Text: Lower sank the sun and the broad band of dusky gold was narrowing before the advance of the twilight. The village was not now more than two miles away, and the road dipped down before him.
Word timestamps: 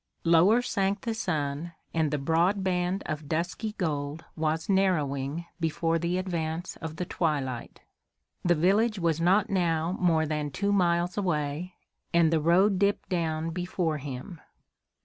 Lower 0.23 0.63
sank 0.63 1.01
the 1.01 1.13
sun 1.13 1.73
and 1.93 2.09
the 2.09 2.17
broad 2.17 2.63
band 2.63 3.03
of 3.05 3.29
dusky 3.29 3.73
gold 3.73 4.25
was 4.35 4.67
narrowing 4.67 5.45
before 5.59 5.99
the 5.99 6.17
advance 6.17 6.75
of 6.77 6.95
the 6.95 7.05
twilight. 7.05 7.81
The 8.43 8.55
village 8.55 8.97
was 8.97 9.21
not 9.21 9.51
now 9.51 9.91
more 9.99 10.25
than 10.25 10.49
two 10.49 10.71
miles 10.73 11.19
away, 11.19 11.75
and 12.15 12.33
the 12.33 12.41
road 12.41 12.79
dipped 12.79 13.09
down 13.09 13.51
before 13.51 13.99
him. 13.99 14.41